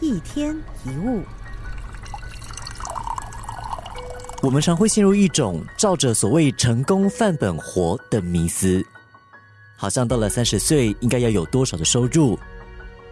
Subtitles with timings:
[0.00, 0.54] 一天
[0.84, 1.22] 一物，
[4.42, 8.84] 我们常会陷入一种照着所谓成功范本活的迷思，
[9.76, 12.38] 好像到了三十岁应该要有多少的收入，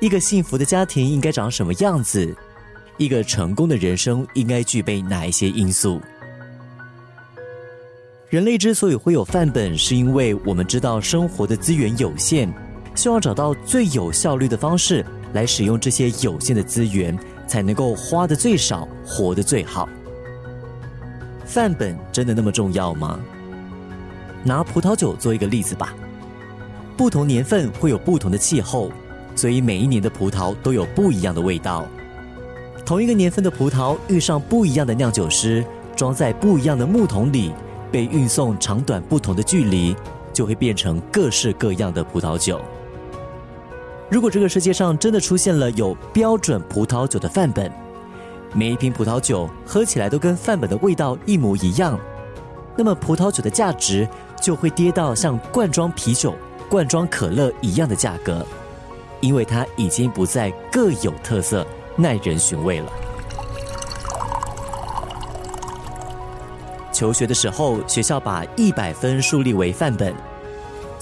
[0.00, 2.34] 一个幸福的家庭应该长什么样子，
[2.98, 6.00] 一个成功的人生应该具备哪一些因素。
[8.28, 12.52] 人类之所以会有范本，是因为我们知道生活的资源有限，
[12.94, 15.04] 希望找到最有效率的方式。
[15.32, 19.88] 来使用这些有限的资源，才能够花的最少，活得最好。
[21.44, 23.20] 范本真的那么重要吗？
[24.44, 25.94] 拿葡萄酒做一个例子吧。
[26.96, 28.90] 不同年份会有不同的气候，
[29.34, 31.86] 所以每一年的葡萄都有不一样的味道。
[32.84, 35.64] 同一个年份的葡萄遇上不一样的酿酒师，
[35.96, 37.52] 装在不一样的木桶里，
[37.90, 39.96] 被运送长短不同的距离，
[40.32, 42.60] 就会变成各式各样的葡萄酒。
[44.12, 47.72] 如果这个世界上真的出现了有标准葡萄酒的范本，
[48.52, 51.98] 每一瓶葡萄酒喝起来都跟范本的味道一模一样，
[52.76, 54.06] 那么葡萄酒的价值
[54.38, 56.34] 就会跌到像罐装啤酒、
[56.68, 58.46] 罐装可乐一样的价格，
[59.22, 61.66] 因为它已经不再各有特色、
[61.96, 62.92] 耐人寻味了。
[66.92, 70.14] 求学的时候，学校把一百分树立为范本。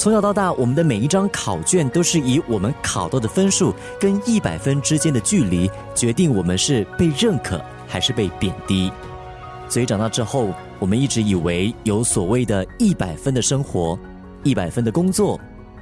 [0.01, 8.91] 从小到大，我们的每一张考卷都是以我们考到的分数跟一百分之间的距离，决定我们是被认可还是被贬低。
[9.69, 13.99] 所以长大之后，我们一直以为有所谓的一百分的生活、
[14.43, 15.39] 一百分的工作、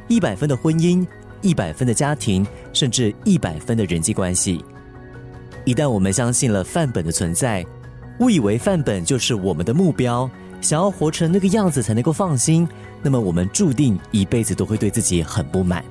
[0.09, 1.07] 一百分的婚姻、
[1.41, 4.65] 一百分的家庭，甚至一百分的人际关系。
[5.65, 7.65] 一旦我们相信了范本的存在，
[8.21, 10.29] 误以为范本就是我们的目标。
[10.61, 12.69] 想要活成那个样子才能够放心，
[13.01, 15.85] 那么我们注定一辈子都会对自己很不满。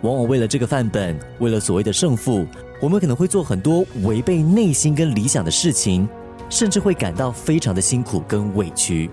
[0.00, 2.46] 往往为了这个范本，为了所谓的胜负，
[2.80, 6.08] 我们可能会做很多违背内心跟理想的事情，
[6.48, 9.10] 甚至会感到非常的辛苦跟委屈。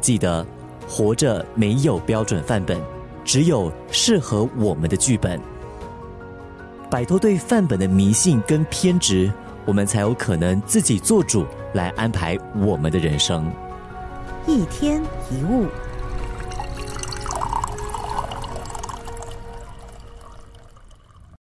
[0.00, 0.46] 记得，
[0.86, 2.80] 活着没有标准范本，
[3.24, 5.40] 只有适合我们的剧本。
[6.88, 9.28] 摆脱对范本的迷信跟偏执。
[9.68, 13.52] 我们才有可能自己做主，来安排我们的人生。
[14.46, 15.66] 一天一物。